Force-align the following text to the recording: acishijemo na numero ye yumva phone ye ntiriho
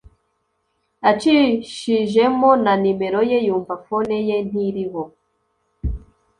acishijemo 1.09 2.49
na 2.63 2.73
numero 2.83 3.19
ye 3.31 3.37
yumva 3.47 3.73
phone 3.85 4.17
ye 4.27 4.37
ntiriho 4.47 5.03